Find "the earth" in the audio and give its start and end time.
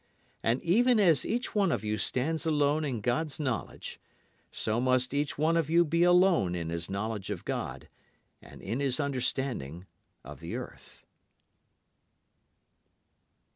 10.39-11.05